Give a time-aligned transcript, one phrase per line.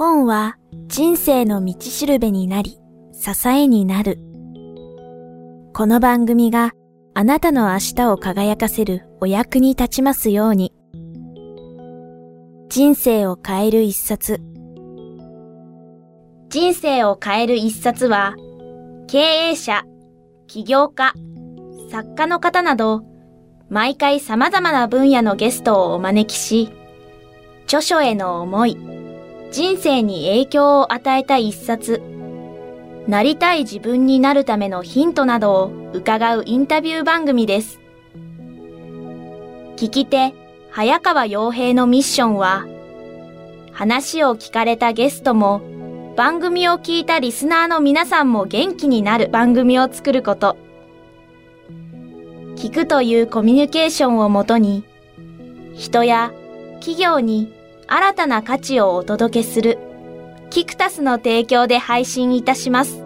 [0.00, 2.80] 本は人生の道しるべになり、
[3.12, 4.18] 支えになる。
[5.74, 6.72] この番組が
[7.12, 10.72] あなたの明日を輝かせるお役に立ちますように。
[12.70, 14.40] 人生を変える一冊。
[16.48, 18.36] 人生を変える一冊は、
[19.06, 19.84] 経営者、
[20.46, 21.12] 起業家、
[21.90, 23.02] 作家の方など、
[23.68, 26.70] 毎回様々な分野のゲストをお招きし、
[27.70, 28.76] 著書への思い、
[29.52, 32.02] 人生に影響を与えた一冊、
[33.06, 37.78] なりたい自分になるためのヒントなどを伺うインタビュー番組です。
[39.76, 40.34] 聞き手、
[40.72, 42.66] 早川洋平のミッションは、
[43.70, 45.60] 話を聞かれたゲストも、
[46.16, 50.56] 番組を聞いたリスナーの皆さんも元気になる番組を作ること。
[52.56, 54.82] 聞くというコミュニケーションをもとに、
[55.76, 56.32] 人や
[56.80, 57.59] 企業に
[57.92, 59.76] 新たな価値をお届けする、
[60.48, 63.02] キクタスの提供で配信いたします。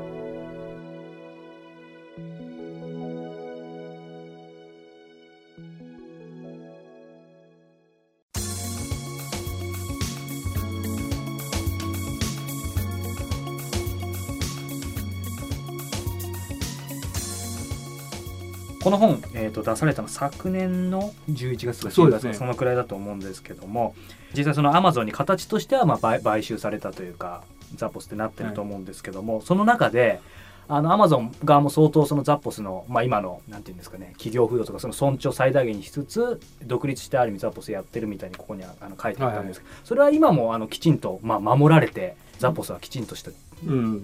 [18.85, 23.95] この本、えーと、出されたの昨年の11月とか10月そのくらいだと思うんですけども、
[24.37, 27.45] 実際そのアマゾンに形としてはまあ買収されたというか
[27.77, 30.21] ザポスってなってると思うんですけども、はい、その中で
[30.69, 43.31] あのアマゾン側も相当そのザポスの、まあ、今のなんていうんですかね企業風土とかその尊重最大限にしつつ独立してある意味ザポスやってるみたいにここにあの書いてあったんですけど、はい、それは今もあのきちんと、まあ、守られてザポスはきちんとした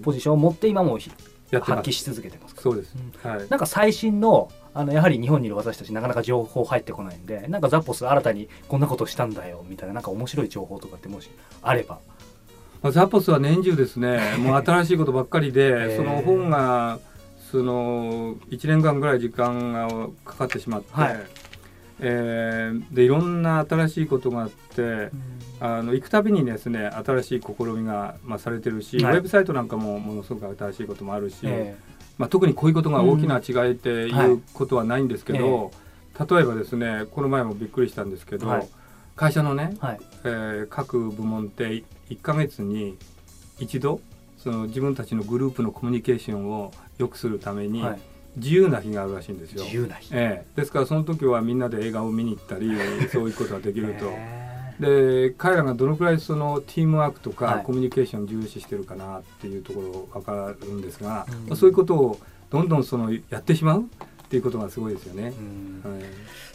[0.01, 1.11] ポジションを持って今も発
[1.89, 11.29] 揮し続けてますそうです、はい、なんか最新のあのやはり日本にいる私たちなかなか情報入ってこないんでなんかザポス新たにこんなことしたんだよみたいななんか面白い情報とかってもし
[11.61, 11.99] あれば。
[12.81, 16.99] まあ、ザポスは年中ですね もう新しいことばっかりで、その本が
[17.51, 19.87] その1年間ぐらい時間が
[20.25, 21.19] かかってしまって、はい、
[21.99, 25.11] えー、でいろんな新しいことがあって、うん、
[25.59, 35.71] あの行くたびにですね新しい試みが、まあ、されてるし、はい、ウェブサイトなんかもものすごく新しいこともあるし、えーまあ、特にこういうことが大きな違いっていうことはないんですけど、うんはい
[36.29, 38.67] 例えばですねこの前もびっくりしたんですけど、はい、
[39.15, 42.97] 会社のね、はい、えー、各部門って1か月に
[43.59, 44.01] 一度
[44.37, 47.83] その自分たちのグループのコミュニケーションを良くするために、
[48.35, 49.63] 自由な日があるらしいんですよ。
[49.63, 52.71] 自由な日、えー、ですからその時はみんなで映画を見に行ったり
[53.11, 54.50] そういうことができると。
[54.81, 62.19] で彼らがどのくらいそのティームワークとかコミュニケーションを重視してるかなっていうところ分かるんですが、まあ、そういうことを
[62.49, 63.83] どんどんそのやってしまうっ
[64.27, 65.25] ていうことがすごいですよね。
[65.25, 65.33] はい、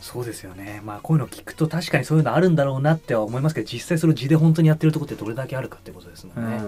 [0.00, 0.82] そうですよね。
[0.84, 6.60] まあこういうの聞くと確かにそういうのあるんだろうなっては思いますけど、実際それ字で本当にやってるところってどれだけあるかってことですもんね。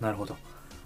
[0.00, 0.36] なるほど。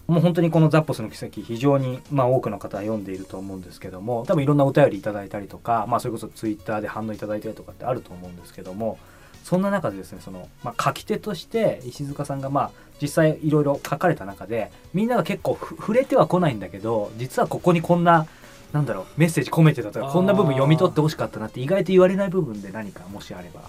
[0.08, 8.98] もう本当にこのザッポスの奇跡非常にまあ多くの方は読んでいると思うんですけども多分いろんなお便りいただいたりとか、まあ、それこそツイッターで反応いただいたりとかってあると思うんですけども
[9.42, 12.70] そんな中でですねその、まあ、書き手として石塚さんがまあ
[13.00, 18.26] 実際いろいろ書かれた中でみんなが結構触れてはこないんだけど実はここにこんな
[18.72, 23.60] なんだろうメッセージ込めてたとかこんな部分読み取ってほしかったなって意外と言われない部分で何かもしあれば。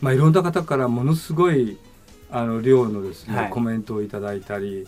[0.00, 1.78] まあ、いろんな方からものすごい
[2.30, 4.86] あの量のですね、はい、コメントをいただいたり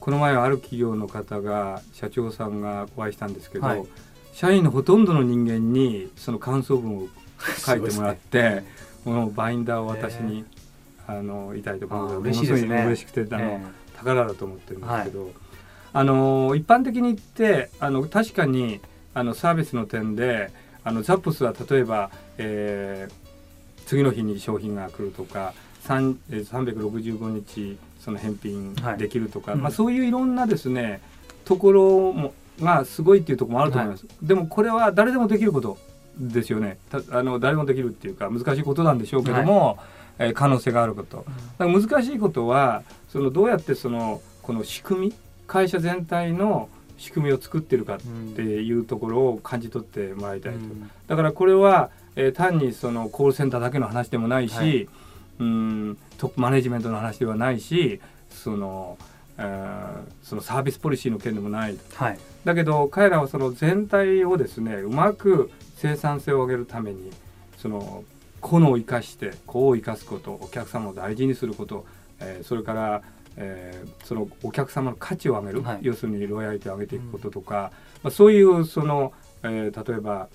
[0.00, 3.84] この前はある企業の方が社長さんがお会いしたんですけど、はい、
[4.32, 7.08] 社員のほとんどの人間にその感想文を
[7.58, 8.64] 書いてもらって。
[9.04, 10.44] このバインダーを私に、
[11.06, 13.60] あのいただいたことがものすごい嬉しくてあの、
[13.96, 15.30] 宝だと思ってるんですけど、
[15.92, 18.80] あの一般的に言ってあの確かに
[19.12, 20.50] あのサービスの点で
[20.82, 25.54] あのザップスは例えば、えー、次の日に商品が来るとか
[25.84, 31.00] 365日その返品できるとか、はい、まあ、そういういろんなですね
[31.44, 35.78] ところもがすごいっていうところもあると思います、はい、でもこれは誰でもできること
[36.18, 36.78] ですよね。
[37.10, 39.78] あの誰もできるっていうか難しいことなんでしょうけども、
[40.16, 41.24] はい、えー、可能性があること、
[41.58, 45.14] うん、難しいことはそのどうやってそのこの仕組み
[45.46, 46.68] 会社全体の
[46.98, 54.88] 仕組みを作ってるかっていうところを感じ取ってもらいたいと、うん、だからこれは、えー、単にそのコールセンターだけの話でもないし、はい、
[55.40, 58.00] うんトップマネジメントの話ではないし
[58.30, 58.96] その
[60.22, 67.10] そのサービスポリシーの件でもない、はい、だけど彼らはその全体をですねうまく生産性を上げるために
[67.58, 68.04] その
[68.40, 71.86] 個のを生かして個を生かすことお客様を大事にすること、
[72.20, 73.02] えー、それから、
[73.36, 77.60] えー、そのお客様の価値を上げる、はい、要するにロイヤリティを上げていくこととか、うん、
[78.04, 79.12] まあ、そういうその、
[79.42, 80.28] えー、例えば、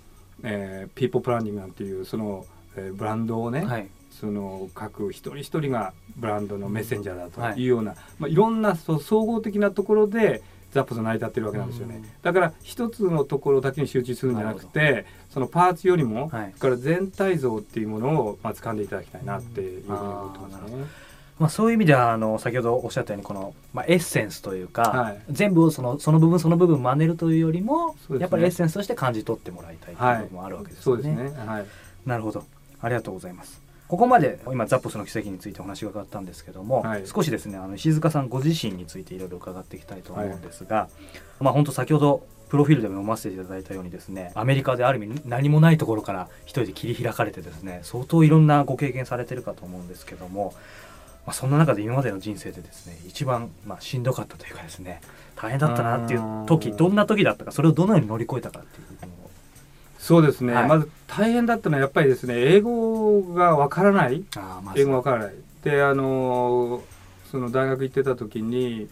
[0.44, 2.46] えー、ピーポープランニングなんていうその、
[2.76, 3.88] えー、ブランドをね、はい、
[4.20, 7.64] その各一人一人がブランドのメッセンジャーだとい。
[7.64, 20.86] うような、はいまあ、いろんなそう総合的なところでザップス成り立ってるわけなんですよね、だから一つのところだけに集中するんじゃなくてそのパーツよりも、はい、から全体像っていうものをまあ掴んでいただきたいなっていうふうに思ってますね。
[21.40, 30.94] まあ、そういう意味ではあの先ほどおっしゃったようにこの、まあ、エッセンスというか、はい、全部そのその部分その部分真似るというよりも、ね、やっぱりエッセンスとして感じ取ってもらいたいという部分もあるわけですね。
[30.94, 31.66] はい、そうですね、はい、
[32.06, 32.44] なるほど。
[32.82, 33.69] ありがとうございます。
[33.90, 40.90] ここまで今ザッポスの奇跡についてお話が伺ったんですけども、はい、少しですねあの石塚さんご自身についていろいろ伺っていきたいと思うんですが、は
[41.42, 50.54] い、まあ本当先ほどプロフィールでも読ませていただいたようにですねアメリカである意味何もないところから一人で切り開かれてですね相当いろんなご経験されてるかと思うんですけども、
[51.26, 55.02] まあ、そんな中で今までの人生でですね一番まあしんどかったというかですね
[55.36, 58.89] 大変だったなっていう時どんな時だったかそれをどのように乗り越えたかっていう
[60.00, 64.24] そうですね、はい、まず大変だったのはやっぱりですね英語がわからない、
[64.64, 65.34] ま、英語わからない。
[65.64, 66.82] であの
[67.30, 68.88] その大学行ってた時に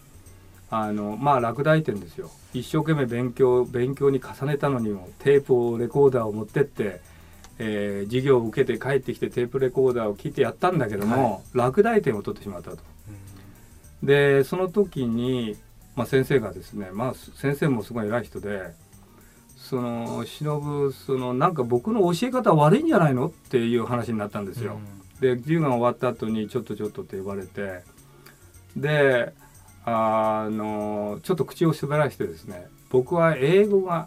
[0.70, 2.30] あのまあ落第点ですよ。
[2.52, 7.00] 一生懸命勉強勉強に重ねたのにもテープをレコーダーを持ってって、
[7.58, 12.78] えー、授業を受けて帰ってきてテープレコーダーを切ってやったんだけども、はい、落第点を取ってしまったと。
[14.02, 15.56] うん、でその時に、
[15.96, 18.74] まあ、先生がですね、まあ、先生もすごい偉い人で
[19.68, 23.26] その忍そのなんか僕の教え方悪いんじゃないの？
[23.26, 24.78] っていう話になったんですよ。
[25.14, 27.82] うん、で授業が終わった後に「ちょっとちょっと」って言われて。
[28.76, 29.32] で
[29.84, 34.06] あのちょっと口を滑らしてですね僕は英語が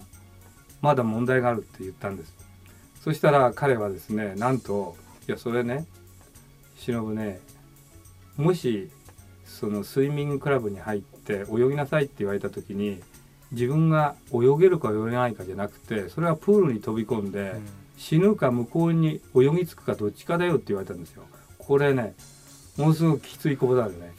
[0.81, 2.33] まだ問題があるって言ったんです。
[3.03, 4.95] そしたら彼はですねなんと
[5.27, 5.87] いやそれね
[6.75, 7.41] 忍ね
[8.37, 8.89] もし
[9.43, 13.01] そのスイミングクラブに入って泳ぎなさいって言われた時に
[13.51, 17.55] 自分が泳げるか泳げないかじゃなくてそれはプールに飛び込んで、
[17.97, 21.23] 死ぬか向こうに泳ぎ着くかどっちかだよって言われたんですよ。
[21.57, 22.15] これね
[22.77, 24.11] ものすごくきついことだよね。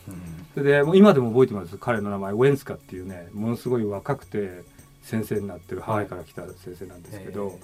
[0.57, 4.63] うん、で今でも覚えてます彼の名前ウェンスカっていうねものすごい若くて
[5.03, 7.57] 先生になってるハワイから来た先生なんですけど、はい、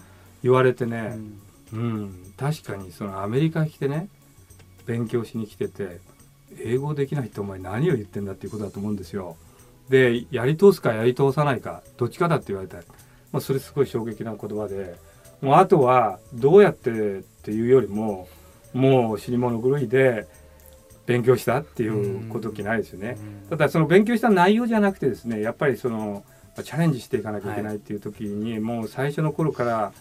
[0.42, 1.16] 言われてね、
[1.72, 4.08] うん、うん、確かにそのアメリカ来てね
[4.86, 6.00] 勉強しに来てて
[6.58, 9.36] 英語できないってお前何を言ってんだっていうことだと思うんですよ。
[9.88, 12.78] でやり通すかやり通さないかどっちかだって言われた
[13.30, 14.96] まあ、それすごい衝撃な言葉で。
[15.40, 18.28] もうあとはどうやってっていうよりも
[18.72, 20.26] もう死に物狂いで
[21.06, 23.16] 勉強したっていうこときないですよね。
[23.48, 26.24] ただその勉強した内容じゃなくてですねやっぱりその
[26.62, 29.92] チャレンジしていかなきゃいけないっていう時に、はい、もう最初の頃から、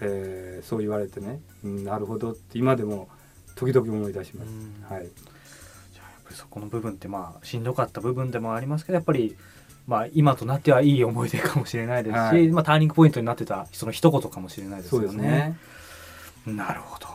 [0.00, 3.08] えー、そう言われてね、うん、なるほどって今でも
[3.56, 4.94] 時々思い出します。
[4.94, 5.08] はい、
[6.34, 9.36] そこの部分ってまあしんどかった部分でもありますけどやっぱり
[9.86, 15.56] まあ今となってはいい思い出かもしれないですし、はい、まあターニングポイントになってたその一言かもしれないですよね。
[16.46, 16.54] ね。
[16.54, 17.06] なるほど。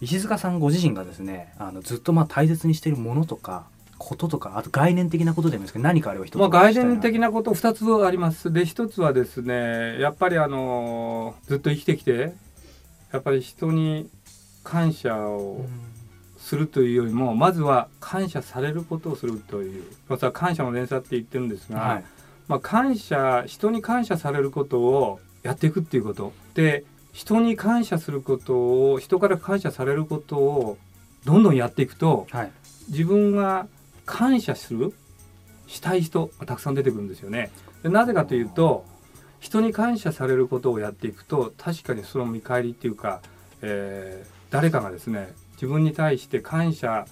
[0.00, 3.66] 石塚さんご自身がですねあのずっとまあ大切にしているものとか
[3.98, 8.52] こととかあと概念的なことでもいいですけど何かあれば一つまあ概念的なこと2つあります。
[8.52, 12.32] で1つはですねやっぱりあのずっと生きてきて
[13.12, 14.08] やっぱり人に
[14.64, 15.97] 感謝を、うん
[16.48, 22.04] するというよりもまずは感謝されることをするというまずは感謝の連鎖って言ってるんですが、はい、
[22.48, 26.32] まあ、感謝人に感謝されることをやっていくっていうこと。
[26.54, 30.78] で人に感謝することを人から感謝されることを
[31.24, 32.52] どんどんやっていくと、はい、
[32.88, 33.66] 自分が
[34.06, 34.94] 感謝する
[35.66, 37.50] したい人がたくさん出てくるんですよね。
[37.82, 38.86] でなぜかというと
[39.38, 43.20] 人に感謝されることをやっていくと確かにその見返りっていうか、
[43.60, 47.04] えー、誰かがですね自分に対して感謝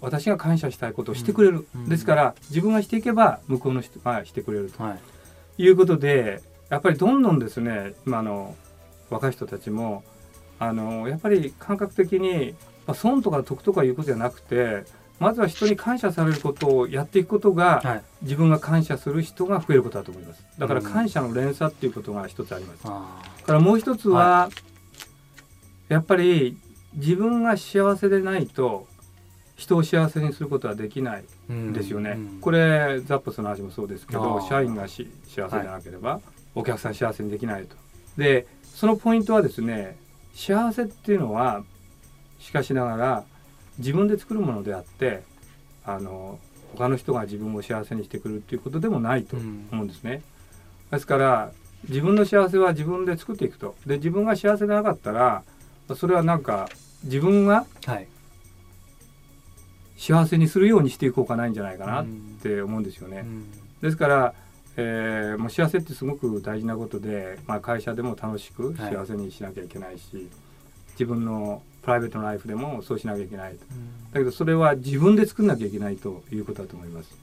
[0.00, 4.96] 私が感謝したいことをしてくれる、うん、ですから自分がしていけば向こうの人がしてくれると、は
[5.56, 8.56] い、いうことでやっぱりどんどんですね今の
[9.08, 10.02] 若い人たちも
[10.58, 12.54] あのやっぱり感覚的に、
[12.86, 14.82] まあ、損とか得とかいうことじゃなくて
[15.20, 20.44] まずは人に感謝されることをやっていくことが、はい、自分が感謝する人が増えることだと思います。
[20.58, 24.50] だから感謝の連鎖っていうことが一つあります、うん、からもう一つは、は
[25.88, 26.58] い、やっぱり
[26.94, 28.86] 自分が幸せでないと
[29.56, 32.10] 人を幸せにすることはできないんですよね。
[32.10, 36.20] うんうん、これザップスの話もそうですけど社員がし幸せでなければ、はい、
[36.56, 37.76] お客さん幸せにできないと。
[38.16, 39.96] でそのポイントはですね
[40.34, 41.64] 幸せっていうのは
[42.40, 43.24] しかしながら
[43.78, 45.22] 自分で作るものであって
[45.84, 46.38] あの
[46.74, 50.22] 他の人が自分を幸せにしてくるっていうことでもないと思うんですね。
[50.90, 51.52] うん、ですから
[51.88, 53.76] 自分の幸せは自分で作っていくと。
[53.86, 55.44] で自分が幸せでなかったら
[55.94, 56.68] それはなんか
[57.04, 57.66] 自分が
[59.96, 62.06] 幸せにするようにしていこうかないんじゃないかなっ
[62.42, 63.20] て思うんですよね。
[63.20, 64.34] うん、ですから、
[64.76, 70.26] えー、もう幸せってすごく大事なことで、まあ、会社でも楽しく幸せにしなきゃいけないし、はい、
[70.92, 73.58] 自分のプライベートのライフでもそうしなきゃいけないと、
[74.12, 77.14] だけどそれは自分で作んなきゃいけないということだと思います。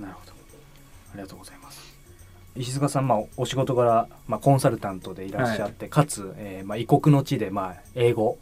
[0.00, 0.32] なるほど
[1.12, 1.95] ありがとうございます
[2.56, 8.38] 石塚さん、まあ、お仕事柄、まあ、コンサルタントでいらっしゃって、はい、かつ、えーまあ、異国の地で、まあ、英語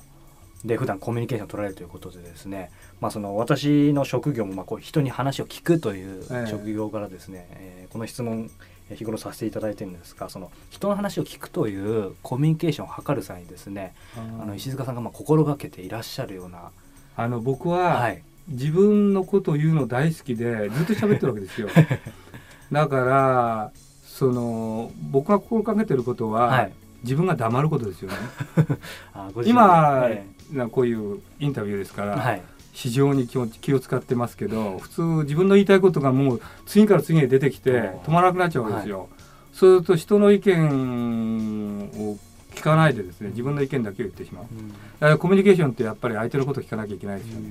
[0.64, 8.50] で普段コミュニケーションを取られるということでですね、まあ、その私の職業もまあこう人に話を聞くという職業からですね、ええー、この質問
[8.94, 16.70] 日頃させていただいてるんですがその人の話を聞くというコミュニケーションを図る際にですねあの石塚さんがまあ心がけていらっしゃるような
[17.16, 21.68] あの僕は、はい、自分のことを言うの大好きでずっと喋ってるわけですよ。
[22.72, 23.72] だから
[24.14, 28.16] その僕が心がけてることは、はい、自分が黙ることですよね。
[29.44, 38.98] 今、ええ、こういうインタビューですから、はい、非常に気を気を使ってますけど普通自分の言いたいことがもう次から次へ出てきて止まらなくなっちゃうんですよ。
[39.00, 39.08] はい、
[39.52, 42.16] そうすると人の意見を
[42.54, 47.48] 聞かないでですね自分の意見だけを言ってしまう、うん、だからコミュニケーションってやっぱり相手のことを聞かなきゃいけないですよね、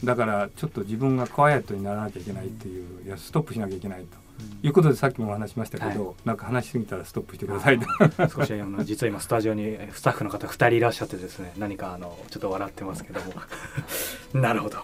[0.00, 4.23] うん、だからちょっと自分がクワイエットにならなきゃいけないっていう、いやストップしなきゃいけないと
[4.62, 7.86] いうことでさっきもお話しましたけど、はい、なんか話しすぎたらストップしてくださいと。
[8.28, 13.32] 少しあの 実は今スタジオにスタッフの方2人いらっしゃってですね何かあのちょっと笑ってますけども。
[14.40, 14.78] なるほど。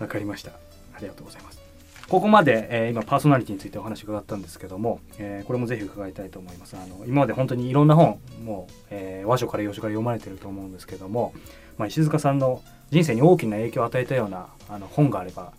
[0.00, 0.50] わかりました。
[0.94, 1.62] ありがとうございます。
[2.08, 6.76] ここまで、えー、今パーソナリティについてお話伺ったんですけども、えー、これもぜひ伺いたいと思います。
[6.76, 11.32] あの今まで本当にいろんな本もう、えー、和書から洋書から読まれてると思うんですけども、
[11.78, 15.52] まあ、石塚さんの人生に大きな影響を与えたようなあの本があれば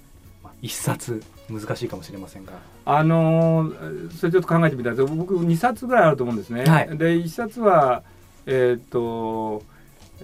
[0.63, 2.53] 一冊難しいかもしれませんが。
[2.85, 5.13] あのー、それちょっと考えてみたんです。
[5.13, 6.63] 僕2冊ぐらいあると思うんですね。
[6.63, 8.01] はい、で1冊は
[8.45, 9.61] えっ、と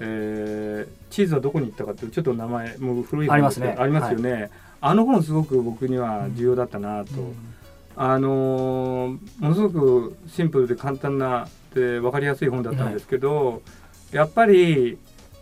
[0.01, 3.75] えー、チーズはどこに行ったかってちょっと名前もう古い本ありますね。
[3.77, 4.49] ありますよね、はい、
[4.81, 7.35] あの本すごく僕には重要だったなと、うん、
[7.97, 13.53] あのー、ものすごくシンプルで簡単なで分かりやすい本だったんですけど、は
[14.13, 14.97] い、やっぱり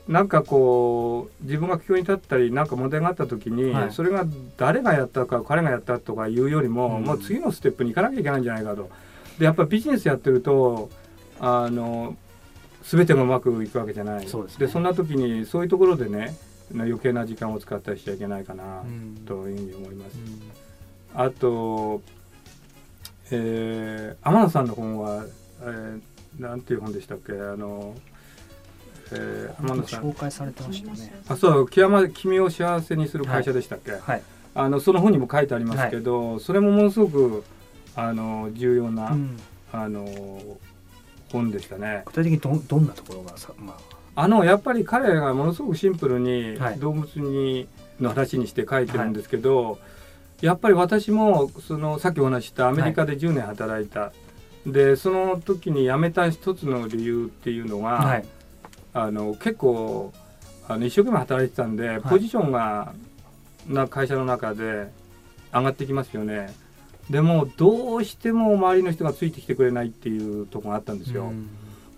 [0.07, 8.89] なんかこう自分が苦境に立ったり何か問題があった時に、はい、それが誰がやったか彼がやったとかいうよりも、うん、もう次のステップに行かなきゃいけないんじゃないかと。
[9.37, 10.89] でやっぱりビジネスやってると
[11.39, 12.15] あの
[12.83, 14.27] 全てがうまくいくわけじゃない。
[14.27, 16.35] そで、ね、そんな時にそういうところでね
[16.73, 18.83] 余計な時間を使ったりしちゃいけないかな、
[19.25, 20.17] というふうに思います。
[21.15, 22.01] うん、あと、
[23.31, 25.25] えー、天野さんの本は、
[25.61, 27.33] えー、なんていう本でしたっけ？
[27.33, 27.93] あの
[29.11, 30.03] えー、天野さん。
[30.03, 31.13] 紹介されてましたね。
[31.27, 34.21] あそう君を幸せにする会社でしたっけ、はい、はい、
[34.55, 37.43] あのその本にも書いてありますけど、はい、それもものすごく
[37.95, 39.37] あの重要な、うん、
[39.71, 40.07] あの
[41.31, 42.03] 本でしたね。
[42.05, 43.77] 具体的にどどんなところがさ、ま
[44.15, 47.67] あ、あのやっぱり彼がものすごくシンプルに動物に、
[47.99, 49.79] の話にして書いてるんですけど、
[50.41, 54.11] やっぱり私もそのさっきお話したアメリカで10年働いた、
[54.65, 58.25] でその時に辞めた一つの理由っていうのは、はい、
[59.03, 60.11] あの結構
[60.67, 62.93] あの一生懸命働いてたんで、ポジションが
[63.67, 64.87] な会社の中で
[65.53, 66.53] 上がってきますよね。
[67.09, 71.31] でもどうしても周りの人がついてきてくれないっていうとこがあったんですよ。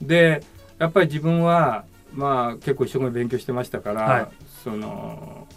[0.02, 0.44] で
[0.78, 4.28] やっぱり自分はまあ結構一生懸命勉強してましたから、はい、
[4.64, 5.48] その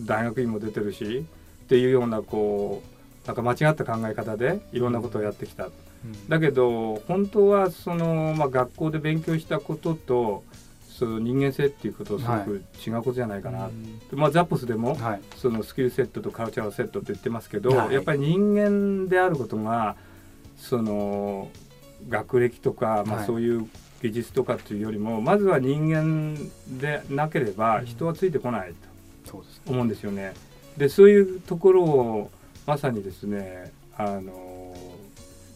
[0.00, 1.26] 大学院も出てるし
[1.64, 2.82] っていうようなこ
[3.24, 5.66] うなんか間違った考え方でいろんなことをやってきた。
[5.66, 5.68] う
[6.08, 10.42] ん、だけど本当はその、まあ、学校で勉強したことと
[10.98, 19.96] その人間性っていうことをすごく違うことじゃないかな、はい、まあ、ザップスでも、はい、そのスキルセットとカルチャーセットって言ってますけど、はい、やっぱり人間であることが
[20.58, 21.50] その
[22.08, 23.68] 学歴とか、まあ、そういう
[24.02, 26.36] 技術とかっていうよりも、まずは人間
[26.80, 28.74] でなければ人はついてこない
[29.26, 30.34] と思うんですよね。
[30.76, 32.30] でそういうところを
[32.66, 34.74] まさにですねあの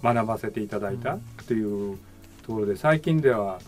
[0.03, 1.99] 学ばせていただいたっていう
[2.47, 3.61] ところで最近では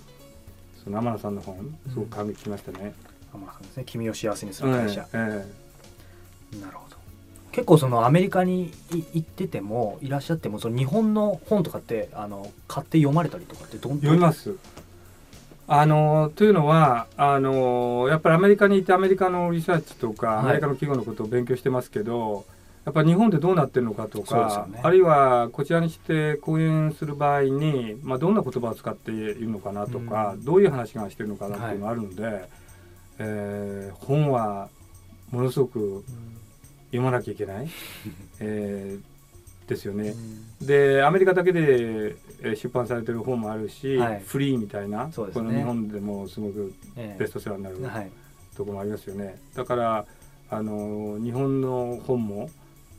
[0.88, 2.95] その天野さんの本すごく感激しましたね、
[3.35, 3.83] 天野さんですね。
[3.87, 5.47] 君を幸せにする会社、え
[6.54, 6.97] えなるほど。
[7.52, 14.54] 結構そのアメリカに行っててもいらっしゃってもその日本の本とかってあの買って読まれたりとかってどん読みます。
[15.66, 22.47] あのというのはあのやっぱりアメリカにいてアメリカのリサーチとか、はい、アメリカの企業のことを勉強してますけど
[22.88, 32.49] やっぱ日本でどうなってるのかとか、ね、あるいはこちらにして講演する場合に、まあ、どんな言葉を使っているのかなとか、うん、どういう話がしてるのかなっていうのがあるので、はい、
[33.18, 34.71] えー、本は
[35.30, 36.02] ものすごく
[36.87, 37.68] 読まなきゃいけない、
[38.40, 40.14] えー、ですよね。
[40.62, 42.16] うん、でアメリカだけで
[42.57, 46.73] 出版されてる本もあるし、はい、フリーみたいな、ね、この日本でもすごく
[47.18, 47.76] ベストセラーになる、
[48.57, 49.38] ところもありますよね。
[49.54, 50.07] だから
[50.49, 52.49] あの日本の本も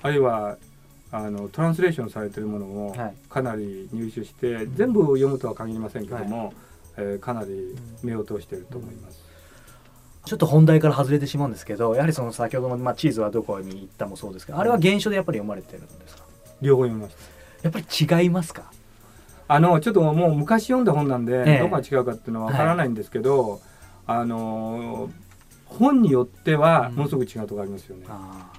[0.02, 0.58] あるいは
[1.12, 2.96] あのトランスレーションされてるものも
[3.30, 6.54] かなり入手して、はい、全部読むとは限りませんけども、はい、
[6.98, 9.28] えー、かなり目を通していると思います。
[10.26, 16.24] ちょっと本題から外れてしまうんですけどやはりその先ほどの、まあ、チーズはどこに行ったもそうですけどあれは原書でやっぱり読まれてるんですか？
[16.62, 17.22] 両方読みました。
[17.64, 18.72] やっぱり違いますか？
[19.48, 23.60] あのちょっともう昔読んだ本なんで、ええ、どこが違うかっていうのはわからないんですけど、はい、
[24.06, 25.10] あの
[25.80, 28.06] 本によってはものすごく違うところありますよね。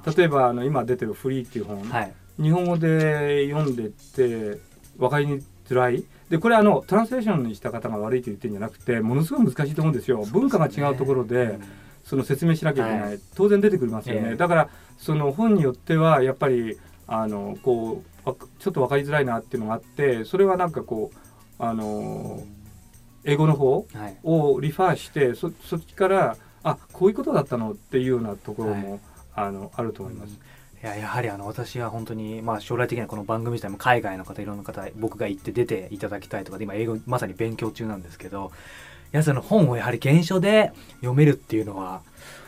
[0.06, 4.58] うん、例えばあの今出てる「フリー」っていう本、はい、日本語で読んでて
[4.98, 5.26] 分かり
[5.68, 6.02] づらい。
[6.30, 10.24] でこれあのトランスレーションにした方が悪いと言ってるんじゃなくてものすごい難しいと思うんですよ。
[10.32, 11.58] 文化が違うところで、
[12.04, 14.36] その説明しなきゃいけない、はい、当然出てくりますよね。
[14.36, 21.16] だからその本によってはやっぱりあのこうちょっと分かりづらいなっていうのがあってそれはなんかこう
[21.58, 22.42] あの
[23.24, 23.86] 英語の方
[24.22, 29.00] をリファーして、そそっちからあこういうことだったのっていうようなところも、
[29.34, 30.38] あのあると思います。
[30.82, 38.50] いややはりあの私は本当に、まあ、将来的にはこの番組自体も海外の方いろんな方僕が行って出ていただきたいとかで今英語まさに勉強中なんですけど
[39.12, 42.00] やその本をやはり原書で読めるっていうのは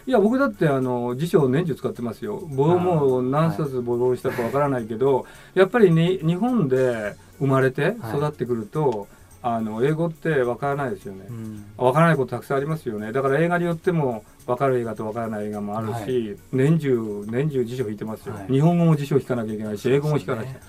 [0.07, 2.43] いや僕だってあの辞書を年中使ってますよ。
[2.51, 5.23] 僕も何冊ボロしたかわからないけど、は
[5.55, 9.09] い、やっぱりに日本で生まれて育ってくると、はい
[9.45, 13.11] あの英語ってわからないですよね、うん、わからないことたくさんありますよね。
[13.11, 20.61] だから映画によってもわかる映画とわからない映画もあるし、はい、年中年中辞書引いてますよ、はい、日本語も辞書引かなきゃいけないし英語も引かなきゃ、ね、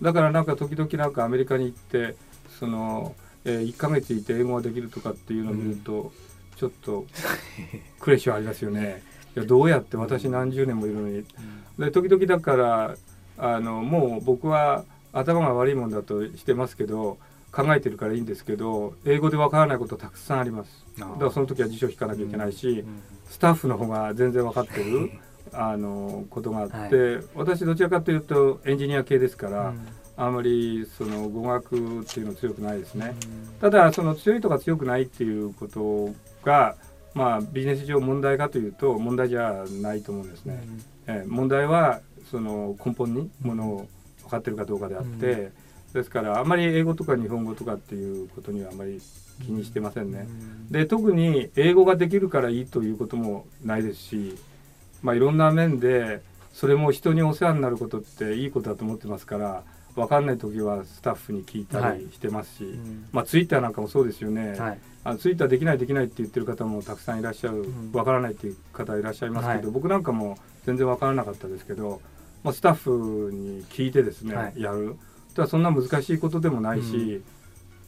[0.00, 2.14] だからなんか時々なんかアメリカに行って
[2.58, 6.10] その、えー、1か月いて英語ができるとかっていうのを見ると、うん、
[6.56, 7.06] ちょっと
[7.98, 9.02] クレッシュありますよね。
[9.36, 11.24] いやどうやって私何十年もいるのに、うん、
[11.78, 12.96] で時々だから
[13.38, 17.18] あのもう僕は頭が悪いもんだとしてますけど
[17.52, 20.84] 考えてるからいいんですけど英語でわからないことたくさんあります。
[20.98, 25.10] だからその時は辞書引かなきゃいけないし、うんうん、スタッフの方が全然分かってる
[25.52, 29.78] あのことがあって、はい、私どちらかというとエンジニア系ですから、うん、
[30.16, 33.16] あまりその語学っていうの強くないですね、
[33.60, 36.14] ただその強いとか強くないっていうこと
[36.44, 36.76] が
[37.14, 40.62] まあビジネス上問題かというと問題じゃないと思うんですね、
[41.06, 43.88] え問題はその根本にものを
[44.22, 45.50] 分かってるかどうかであって、
[45.92, 49.00] ですからあんまり英語とか日本語とかっていうことにはあまり
[49.44, 50.28] 気にしてませんね。
[50.70, 54.38] で特に英語ができるからいいということもないですし、
[55.02, 56.22] まあ、いろんな面で
[56.52, 59.62] それも人にお世話になることっていいことだと思ってますから
[59.94, 62.74] 分かんない時はスタッフに聞いたりしてますし、はい、
[63.12, 72.00] まあ、ツイッターなんかもそうですよね、はい、あツイッターできないできないって言ってる方もたくさんいらっしゃる、分からないっていう方いらっしゃいますけど、はい、僕なんかも全然分からなかったですけど、
[72.44, 74.96] まあ、スタッフに聞いてですね、やる。
[75.40, 77.24] だそんな難しいことでもないし、うん、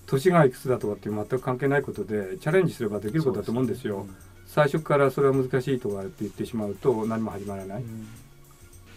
[0.06, 4.06] 年がいくつだとかっていう全く関係ないことでチャレンジすればできることだと思うんですよ。
[4.08, 7.82] すね、最初からそれは難しいとかって言ってしまうと何も始まらない。
[7.82, 8.06] うん、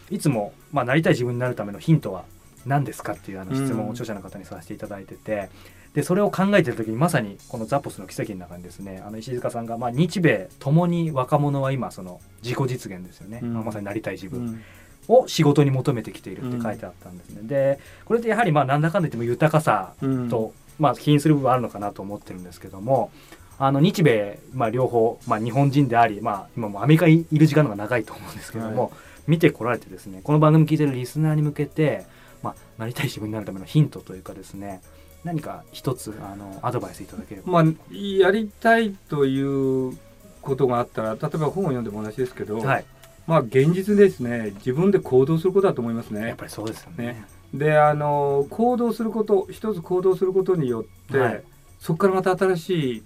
[0.09, 2.25] いつも、まあ、なりたい自分になるためのヒントは
[2.65, 5.49] 何ですかっていうあの質問を著者の方にさせていただいてて、
[5.95, 14.61] でそれを考えてる時にまさにこの「ザポスの奇跡」の中にですねあの石塚さんが、まあ、日米ともに若者は今その自己実現ですよね、うん、まさになりたい自分、
[15.07, 17.41] を仕事に求めてきているって書いてあったんですね。
[17.41, 23.11] うん、でこれってやはりまあなんだかんだ言っても豊かさと、うん、まあ起因する部分あるのかなと思ってるんですけども
[23.57, 28.91] あの日米、まあ、両方、まあ、日本人であり、まあ、今もアメリカにいる時間の方が長いと思うんですけども、はい、
[29.27, 32.05] 見てこられてですねこの番組聞いてるリスナーに向けて、
[32.43, 34.81] まあ、なりたい自分になるためのヒントというかですね
[35.23, 37.63] 何か一つあのアドバイスいただければ。
[37.63, 39.97] まあ、やりたいという
[40.41, 42.85] ことがあったら例えば本を読んでも同じですけど、はい、
[43.27, 46.27] まあ現実ですね自分で行動することだと思いますね。
[46.27, 47.05] やっぱりそうですよね。
[47.05, 51.43] ねであの行動すること一つ行動することによって、はい、
[51.79, 53.03] そこからまた新しい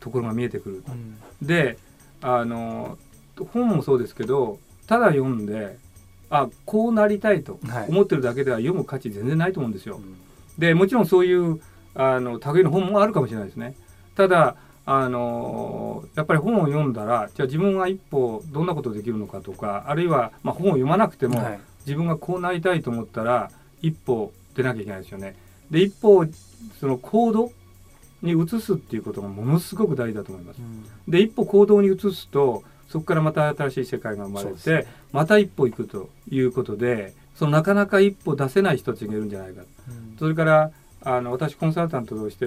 [0.00, 0.84] ところが見えてくる。
[0.88, 1.78] うん、で
[2.20, 2.98] あの
[3.52, 5.78] 本もそうですけどただ読んで
[6.30, 7.58] あこうなりたいと
[7.88, 9.94] 思ってるだけでは読む価値全然ないと思うんですよ。
[9.94, 10.02] はい、
[10.58, 11.60] でもちろんそういう
[11.94, 13.74] あの類の本もあるかもしれないですね。
[14.14, 14.56] ただ
[14.90, 23.50] あのやっぱり本を読んだらじゃあ自分が一歩どんなことできるのかとかあるいは、まあ、本を読まなくても、はい、自分がこうなりたいと思ったら
[23.82, 25.36] 一歩出なきゃいけないですよね。
[25.70, 26.24] で一歩
[26.80, 27.52] その行動
[28.22, 30.56] に移すっていうことがものすごく大事だと思います。
[30.58, 39.60] うん、で一歩行動に移すとそこからまた新しい世界が生まれて、ね、また一歩行くということでそのなかなか一歩出せない人たちがいるんじゃないか。
[39.88, 40.70] うん、それから
[41.02, 42.46] あの私コンサルタントとして、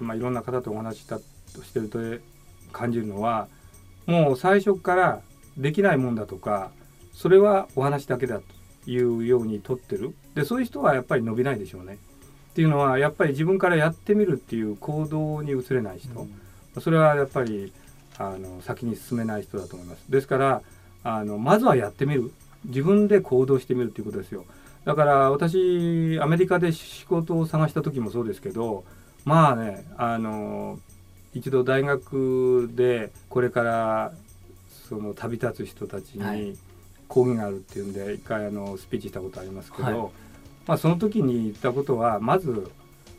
[0.00, 1.20] まあ、いろんな方とお話しした
[1.52, 1.98] としてると
[2.72, 3.48] 感じるのは
[4.06, 5.20] もう最初から
[5.56, 6.70] できないもんだとか
[7.12, 11.98] それはお話だけだというようにとってるでそういう人はやっぱり伸びないでしょうね。
[12.52, 17.72] っていうのはやっぱり自分からやってみるっていう行動に移れない人、うん、それはやっぱり
[18.18, 20.04] あの先に進めない人だと思います。
[20.08, 20.62] ですから
[21.04, 22.30] あのまずはやってみる
[22.66, 24.44] 自分で行動してみるっていうことですよ。
[24.84, 28.84] だから私アメリカで仕事を探した時もそうですけど
[29.24, 30.78] まあねあの
[31.34, 34.12] 一度大学でこれから
[34.88, 36.58] その旅立つ人たちに
[37.08, 39.94] 講義があるっていうんで一回あのスピーチしたことありますけど、はい、
[40.66, 42.70] まあ、その時に言ったことはまず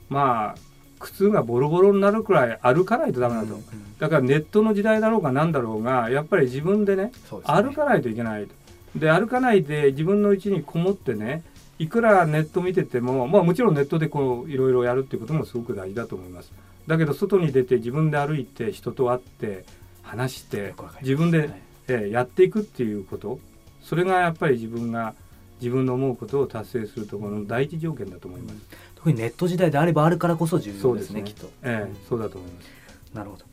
[0.09, 0.59] まあ
[0.99, 7.11] 靴がボロボロになるくらい歩かないとダメだと、うんうん、だからネットの時代だろうが何だろうがやっぱり自分でね、ね、
[7.43, 8.53] 歩かないといけないと。
[8.95, 11.43] で歩かないで自分の家にこもってね
[11.79, 16.51] いくらネット見てても、まあ、もちろんネットでこういろいろやるっていうこともすごく大事だと思います。
[16.87, 19.65] だけど外に出て自分で歩いて人と会って
[20.01, 21.49] 話して自分で、
[21.87, 23.39] えやっていくっていうこと
[23.81, 25.13] それがやっぱり自分が
[25.59, 28.59] 自分の思うことを達成するところの第一条件だと思います。
[28.95, 31.49] 特にネット時代であればあるからこそ重要ですね、ね、きっと。
[31.61, 32.67] ええ、そうだと思います。
[33.13, 33.45] なるほど。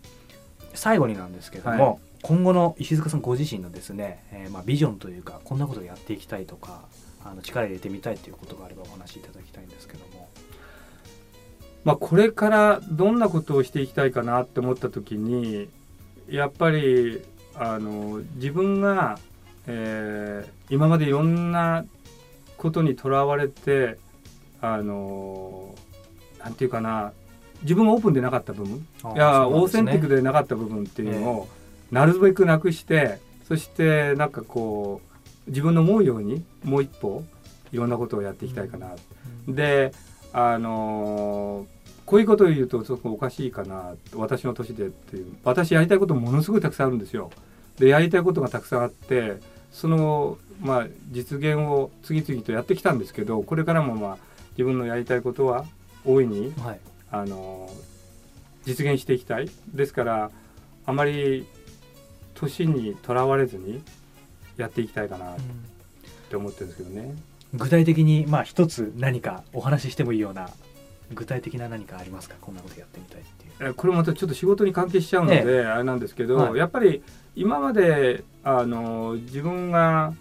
[0.75, 6.83] 最後になんですけれども、はい、今後の石塚さんご自身のですね、えー、まあビジョンというかこんなことをやっていきたいとか
[7.25, 10.19] あの力入れてみたいということがあればお話しいただきたいんですけども。
[11.85, 15.69] まあ、これからどんなことをしていきたいかなって思った時に
[16.29, 17.23] やっぱり
[17.55, 19.19] あの自分が、
[19.66, 21.85] えー、今までいろんな
[22.57, 23.99] ことにとらわれて
[24.61, 25.75] あの
[26.38, 27.12] なんていうかな
[27.62, 31.49] 自分がオープンでなかった部分いや、ね、オーセンティックでなかった部分っていうのを、
[31.90, 35.01] えー、なるべくなくしてそしてなんかこ
[35.47, 37.25] う自分の思うようにもう一歩
[37.73, 38.88] いろんなことをやっていきたいかな。
[39.49, 39.93] うん、で
[40.33, 41.66] あの
[42.07, 47.31] こういうことを言うとすごくおかしいかな私の年でっていう私やりたいことものすごいたくさんあるんですよ。
[47.79, 49.38] でやりたいことがたくさんあって
[49.73, 54.19] その、まあ、実現を次々とやってきたんですけどこれからも、まあ、
[54.53, 55.64] 自分のやりたいことは
[56.05, 57.71] 大いに、はい、あの
[58.64, 60.31] 実現していきたいですから
[60.87, 61.47] あまり
[62.35, 63.83] 年にとらわれずに
[64.57, 65.37] やっていきたいかなっ
[66.29, 67.14] て思ってるんですけどね。
[67.55, 70.51] 具体的にまあ一つ何かお話ししてもいいような
[71.13, 72.37] 具体的な何かありますか？
[72.41, 73.75] こんなことやってみたいっていう。
[73.75, 77.03] これまたちょっと仕事に関係しちゃうので、ええ、あれなんですけど、はい、やっぱり
[77.35, 80.15] 今まであの自分が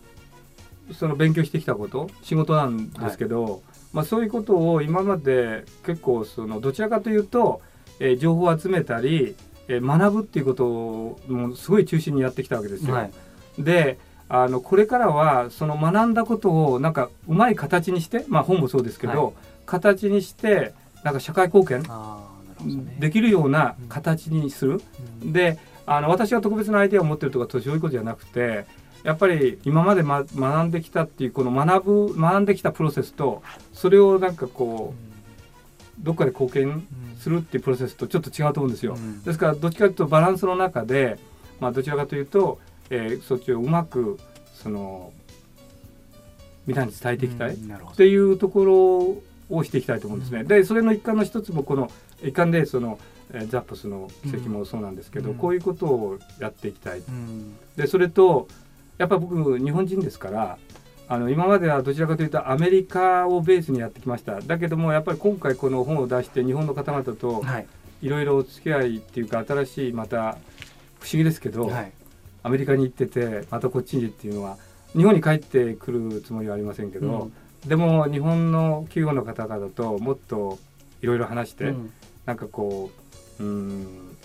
[0.94, 3.60] その勉強してきたこと仕事なんですけど、はい、
[3.94, 7.62] まあ、そういうことを今まで結構そのどちらかというと、
[8.00, 9.36] えー、情報を集めたり、
[9.68, 12.96] えー、学ぶっていうことをもうすごい中心にやってきたわけですよ。
[12.96, 13.12] はい、
[13.60, 19.34] であのこれからはその学んだことをなんかうまい形にして、まあ、本もそうですけど、はい、
[19.66, 21.84] 形にしてなんか社会貢献
[23.00, 24.82] できるような形にする。
[25.24, 28.66] うん、であの私は特別なアイデアを持ってるとかそういうことじゃなくて
[29.04, 33.42] やっぱり今まで、ま、学んできたっていうこの学ぶ学んできたプロセスと
[33.74, 36.88] それをなんかこう、どっかで貢献
[37.18, 38.96] するっていうプロセスとちょっと違うと思うんですよ。
[38.96, 41.18] うん、ですからどっちかというとバランスの中で、
[41.60, 44.20] まあ、どちらかというとえー、そっちをうまく
[44.54, 45.12] その
[46.66, 47.58] みんなに伝えていきたいっ
[47.96, 48.66] ていうとこ
[49.50, 50.44] ろをしていきたいと思うんですね。
[50.44, 51.90] でそれの一環の一つもこの
[52.22, 53.00] 一環でその、
[53.34, 57.00] えー、ザップスの奇跡もそうなんですけど、うん、こういうことをやっていきたい。
[57.00, 58.48] うん、でそれと
[58.98, 60.58] やっぱ僕日本人ですから
[61.08, 64.40] あの今まではどちらかというとアメリカをベースにやってきました。
[64.42, 67.44] だけどもやっぱり今回この本を出して日本の方々と
[68.04, 70.38] いろいろお付き合いっていうか新しいまた
[71.00, 71.92] 不思議ですけど、はい、
[72.44, 74.58] アメリカに行っててまたこっちにっていうのは
[74.96, 77.32] 日本に帰ってくるつもりはありませんけど、
[77.64, 80.58] うん、でも日本の企業の方々ともっと
[81.02, 81.94] いろいろ話して、うん、
[82.26, 82.92] なんかこ
[83.40, 84.16] ううん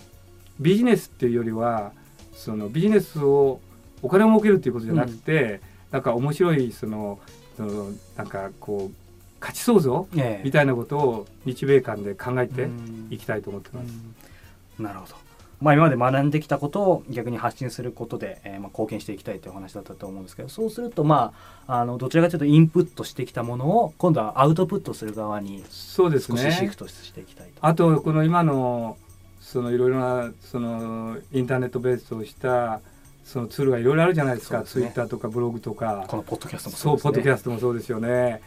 [0.59, 1.91] ビジネスっていうよりは
[2.33, 3.59] そのビジネスを
[4.01, 5.59] お金を儲けるっていうことじゃなくて、うん、
[5.91, 7.19] なんか面白いその
[7.57, 8.95] そのなんかこう
[9.39, 10.07] 価値創造
[10.43, 12.67] みたいなことを日米間で考えて
[13.09, 14.81] いきたいと思ってます。
[14.81, 15.15] なるほど
[15.61, 21.33] まあ、今まで学んできたことを逆に発信することで、えー、まあ貢献していきたいというお話だったと思うんですけどそうするとま
[21.67, 27.51] ああのどちらかというとインプットしてきたものを今度はアウトプットする側に少しシフトしていきたいと。
[27.53, 28.97] ね、あとこの今の
[29.41, 32.81] そのいろいろなそのインターネットベースをした
[33.23, 36.05] そのツールがいろいろあるじゃないですか、ね、ツイッターとかブログとか。
[36.07, 38.41] このポッドキャストもそう、ね、ポッドキャストもそうですよね。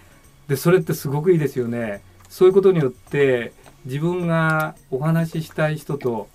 [0.48, 2.02] でそれってすごくいいですよね。
[2.28, 3.52] そういうことによって
[3.84, 6.28] 自分がお話ししたい人と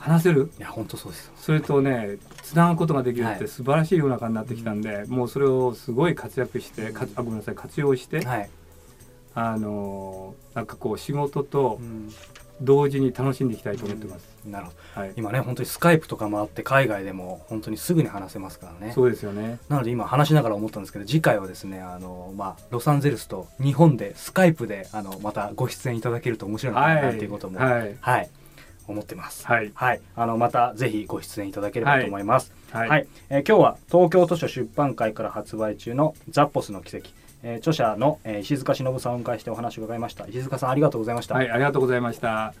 [0.00, 0.50] 話せる？
[0.58, 8.50] いや本当そうですそれとねつなぐことができるって素晴らしい世の中になってきたんで、はい、もうそれをすごい活躍してかあごめんなさい活用して、はい、
[9.34, 11.78] あのなんかこう仕事と
[12.62, 14.28] 同時に楽しんでいきたいと思ってます。
[14.44, 18.92] うん、なるほど、はい、今ね本当にスカイプとかもあって海外でも本当にすぐに話せますからね。
[18.94, 19.58] そうですよね。
[19.68, 28.30] なので今話しながら思ったんですけど次回はですねあの、まあ、ロサンゼルスと日本でスカイプであのまたご出演いただけると面白いなっていうことも、はい、はい、
[28.90, 29.46] 思ってます。
[29.46, 32.52] はい、はい、あのまたぜひご出演いただければと思います。
[32.72, 37.08] はい、はい、えー、今日は東京図書出版会から発売中のザッポスの奇跡。
[37.42, 40.26] えー、著者の、えー、石塚忍さんを迎えしてお話を伺いました。
[40.26, 41.36] 石塚さんありがとうございました。
[41.36, 42.52] はい、ありがとうございました。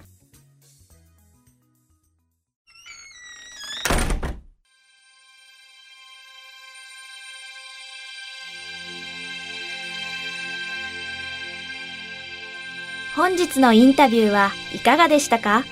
[13.16, 15.64] 本日のインタビューはいかがでしたか？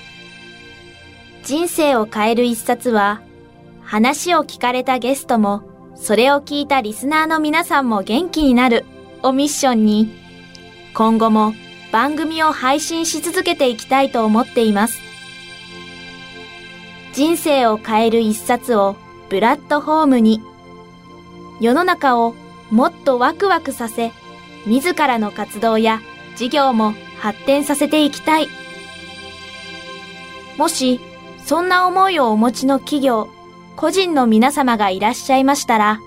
[1.49, 3.23] 人生を変える一冊は、
[3.81, 5.63] 話を聞かれたゲストも、
[5.95, 8.85] それを聞いたリスナーの皆さんも元気になる
[9.23, 10.11] をミッションに、
[10.93, 11.55] 今後も
[11.91, 15.01] 番組を配信し続けていきたいと思っています。
[17.13, 18.95] 人生を変える一冊を
[19.29, 20.43] ブラッドホームに、
[21.59, 22.35] 世の中を
[22.69, 24.11] もっとワクワクさせ、
[24.67, 25.99] 自らの活動や
[26.35, 28.47] 事業も発展させていきたい。
[30.55, 30.99] もし、
[31.49, 33.27] そんな思いをお持ちの企業、
[33.75, 35.99] 個人の皆様がいらっしゃいましたら、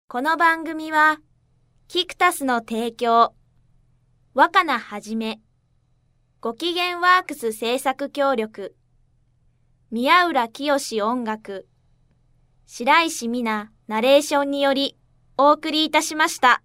[0.07, 1.19] この番組は
[1.89, 3.35] キクタスの提供、
[4.33, 5.41] 若菜はじめ、
[6.43, 8.75] ご機嫌ワークス制作協力、
[9.93, 11.69] 宮浦清音楽、
[12.67, 14.99] 白石美奈ナレーションにより
[15.39, 16.61] お送りいたしました。